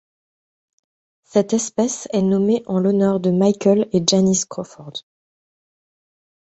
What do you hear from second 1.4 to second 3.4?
espèce est nommée en l'honneur de